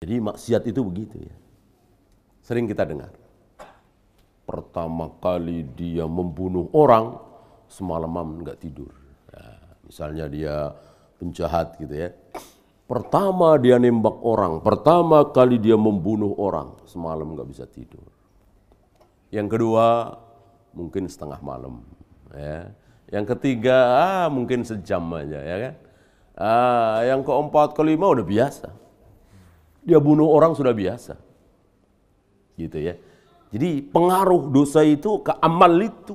Jadi 0.00 0.16
maksiat 0.16 0.64
itu 0.64 0.80
begitu 0.80 1.20
ya. 1.20 1.36
Sering 2.40 2.64
kita 2.64 2.88
dengar. 2.88 3.12
Pertama 4.48 5.12
kali 5.20 5.60
dia 5.76 6.08
membunuh 6.08 6.72
orang, 6.72 7.20
semalaman 7.68 8.40
nggak 8.40 8.64
tidur. 8.64 8.88
Ya, 9.28 9.60
misalnya 9.84 10.24
dia 10.32 10.72
penjahat 11.20 11.76
gitu 11.76 11.92
ya. 11.92 12.16
Pertama 12.88 13.60
dia 13.60 13.76
nembak 13.76 14.24
orang, 14.24 14.64
pertama 14.64 15.20
kali 15.28 15.60
dia 15.60 15.76
membunuh 15.76 16.32
orang, 16.40 16.80
semalam 16.88 17.36
nggak 17.36 17.46
bisa 17.52 17.68
tidur. 17.68 18.08
Yang 19.28 19.52
kedua, 19.52 20.16
mungkin 20.72 21.12
setengah 21.12 21.44
malam. 21.44 21.84
Ya. 22.32 22.72
Yang 23.12 23.36
ketiga, 23.36 23.76
ah, 24.00 24.26
mungkin 24.32 24.64
sejam 24.64 25.04
aja, 25.12 25.38
ya 25.44 25.56
kan? 25.60 25.74
Ah, 26.40 26.98
yang 27.04 27.20
keempat, 27.20 27.76
kelima 27.76 28.08
udah 28.08 28.24
biasa. 28.24 28.79
Dia 29.84 29.98
bunuh 29.98 30.28
orang 30.28 30.52
sudah 30.52 30.72
biasa. 30.76 31.16
Gitu 32.56 32.78
ya. 32.80 32.94
Jadi 33.50 33.82
pengaruh 33.82 34.46
dosa 34.52 34.86
itu 34.86 35.24
ke 35.24 35.34
amal 35.42 35.74
itu. 35.82 36.14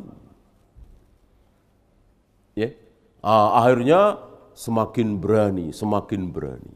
Ya. 2.55 2.72
Ah, 3.20 3.66
akhirnya 3.66 4.22
semakin 4.55 5.20
berani, 5.20 5.76
semakin 5.76 6.32
berani. 6.32 6.76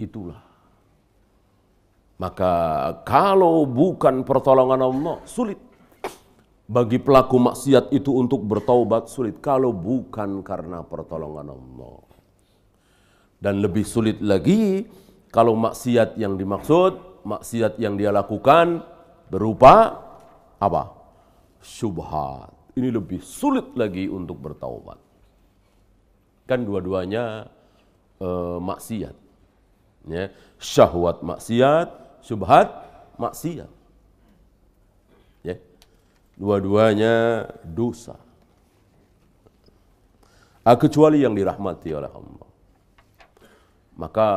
Itulah. 0.00 0.42
Maka 2.18 2.52
kalau 3.06 3.62
bukan 3.62 4.26
pertolongan 4.26 4.82
Allah, 4.82 5.22
sulit. 5.22 5.60
Bagi 6.68 7.00
pelaku 7.00 7.40
maksiat 7.40 7.94
itu 7.96 8.12
untuk 8.12 8.44
bertaubat 8.44 9.08
sulit 9.08 9.40
kalau 9.40 9.72
bukan 9.72 10.44
karena 10.44 10.84
pertolongan 10.84 11.54
Allah. 11.54 12.02
Dan 13.38 13.62
lebih 13.62 13.86
sulit 13.86 14.18
lagi 14.20 14.84
kalau 15.28 15.54
maksiat 15.56 16.16
yang 16.16 16.36
dimaksud, 16.36 17.24
maksiat 17.24 17.76
yang 17.80 17.96
dia 17.96 18.12
lakukan 18.12 18.84
berupa 19.28 20.00
apa? 20.58 20.94
Syubhat. 21.60 22.54
Ini 22.78 22.88
lebih 22.94 23.20
sulit 23.20 23.74
lagi 23.74 24.06
untuk 24.06 24.38
bertaubat. 24.38 24.96
Kan 26.48 26.64
dua-duanya 26.64 27.50
uh, 28.22 28.58
maksiat. 28.62 29.16
Ya, 30.08 30.32
syahwat 30.56 31.20
maksiat, 31.20 31.88
syubhat 32.24 32.70
maksiat. 33.20 33.78
Dua-duanya 36.38 37.44
dosa. 37.66 38.14
Ah, 40.62 40.78
kecuali 40.78 41.26
yang 41.26 41.34
dirahmati 41.34 41.90
oleh 41.90 42.06
Allah. 42.06 42.48
Maka 43.98 44.28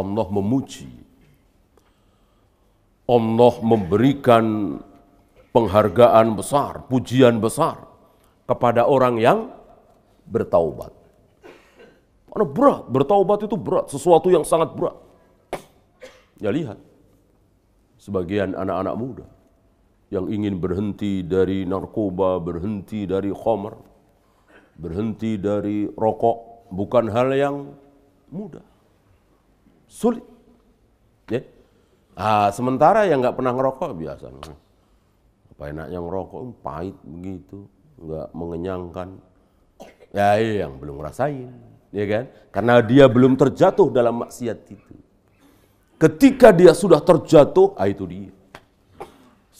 Allah 0.00 0.26
memuji. 0.32 0.88
Allah 3.10 3.54
memberikan 3.60 4.78
penghargaan 5.50 6.38
besar, 6.38 6.86
pujian 6.86 7.42
besar 7.42 7.84
kepada 8.46 8.86
orang 8.86 9.18
yang 9.18 9.38
bertaubat. 10.30 10.94
Karena 12.30 12.46
berat, 12.46 12.82
bertaubat 12.86 13.38
itu 13.42 13.56
berat, 13.58 13.90
sesuatu 13.90 14.30
yang 14.30 14.46
sangat 14.46 14.70
berat. 14.78 14.94
Ya 16.38 16.54
lihat, 16.54 16.78
sebagian 17.98 18.54
anak-anak 18.54 18.94
muda 18.94 19.26
yang 20.14 20.30
ingin 20.30 20.62
berhenti 20.62 21.26
dari 21.26 21.66
narkoba, 21.66 22.38
berhenti 22.38 23.06
dari 23.10 23.34
khamr, 23.34 23.74
berhenti 24.78 25.34
dari 25.34 25.90
rokok, 25.90 26.70
bukan 26.70 27.10
hal 27.10 27.34
yang 27.34 27.56
mudah. 28.30 28.62
Sulit. 29.90 30.22
Ya. 31.26 31.42
Ah, 32.14 32.54
sementara 32.54 33.10
yang 33.10 33.18
nggak 33.18 33.34
pernah 33.34 33.50
ngerokok 33.50 33.90
biasa. 33.98 34.30
Apa 35.50 35.74
enaknya 35.74 35.98
ngerokok, 35.98 36.40
pahit 36.62 36.94
begitu, 37.02 37.66
nggak 37.98 38.28
mengenyangkan. 38.30 39.08
Ya, 40.14 40.38
iya, 40.38 40.66
yang 40.66 40.78
belum 40.78 41.02
ngerasain, 41.02 41.50
ya 41.90 42.04
kan? 42.06 42.24
Karena 42.54 42.74
dia 42.82 43.10
belum 43.10 43.34
terjatuh 43.34 43.90
dalam 43.90 44.22
maksiat 44.26 44.58
itu. 44.70 44.94
Ketika 46.00 46.50
dia 46.50 46.72
sudah 46.74 46.98
terjatuh, 47.02 47.74
ah 47.78 47.86
itu 47.86 48.06
dia 48.06 48.32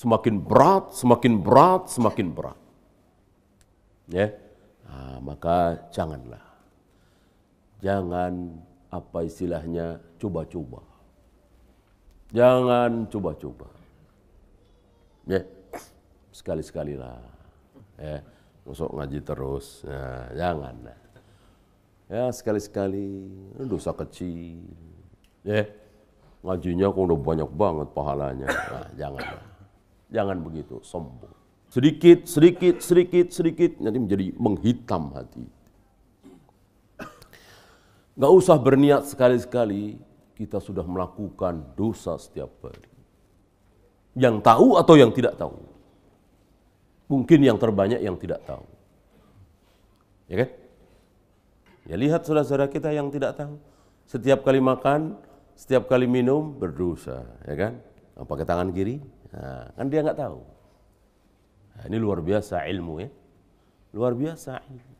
semakin 0.00 0.40
berat, 0.40 0.96
semakin 0.96 1.32
berat, 1.36 1.82
semakin 1.92 2.26
berat. 2.32 2.58
Ya, 4.10 4.32
nah, 4.88 5.20
maka 5.22 5.86
janganlah, 5.92 6.42
jangan 7.78 8.58
apa 8.90 9.22
istilahnya 9.22 10.02
coba-coba, 10.18 10.82
jangan 12.34 13.06
coba-coba. 13.06 13.70
Ya, 15.30 15.46
sekali-sekali 16.34 16.98
lah. 16.98 17.22
Ya, 18.00 18.24
masuk 18.66 18.90
ngaji 18.90 19.18
terus, 19.22 19.86
nah, 19.86 20.26
jangan. 20.34 20.74
Ya 22.10 22.26
sekali-sekali, 22.34 23.30
dosa 23.62 23.94
kecil. 23.94 24.66
Ya, 25.46 25.70
ngajinya 26.42 26.90
kok 26.90 27.06
udah 27.06 27.20
banyak 27.20 27.50
banget 27.54 27.88
pahalanya. 27.94 28.48
Nah, 28.50 28.88
janganlah. 28.98 29.46
Jangan 30.10 30.36
begitu, 30.42 30.82
sombong. 30.82 31.30
Sedikit, 31.70 32.26
sedikit, 32.26 32.82
sedikit, 32.82 33.30
sedikit, 33.30 33.78
nanti 33.78 33.98
menjadi 34.02 34.26
menghitam 34.34 35.14
hati. 35.14 35.46
Gak 38.20 38.32
usah 38.36 38.60
berniat 38.60 39.08
sekali-sekali, 39.08 39.96
kita 40.36 40.60
sudah 40.60 40.84
melakukan 40.84 41.72
dosa 41.72 42.20
setiap 42.20 42.52
hari. 42.60 42.84
Yang 44.12 44.44
tahu 44.44 44.76
atau 44.76 44.94
yang 45.00 45.08
tidak 45.08 45.40
tahu. 45.40 45.56
Mungkin 47.08 47.40
yang 47.40 47.56
terbanyak 47.56 48.04
yang 48.04 48.20
tidak 48.20 48.44
tahu. 48.44 48.68
Ya 50.28 50.44
kan? 50.44 50.50
Ya 51.88 51.96
lihat 51.96 52.28
saudara-saudara 52.28 52.68
kita 52.68 52.92
yang 52.92 53.08
tidak 53.08 53.40
tahu. 53.40 53.56
Setiap 54.04 54.44
kali 54.44 54.60
makan, 54.60 55.16
setiap 55.56 55.88
kali 55.88 56.04
minum 56.04 56.52
berdosa, 56.52 57.24
ya 57.48 57.56
kan? 57.56 57.72
Pakai 58.20 58.44
tangan 58.44 58.68
kiri, 58.68 59.00
Nah, 59.30 59.70
kan 59.78 59.86
dia 59.86 60.02
nggak 60.02 60.18
tahu. 60.18 60.38
Nah, 61.74 61.82
ini 61.86 61.96
luar 62.02 62.18
biasa 62.18 62.66
ilmu 62.66 62.94
ya. 62.98 63.10
Luar 63.94 64.12
biasa 64.18 64.58
ilmu. 64.66 64.94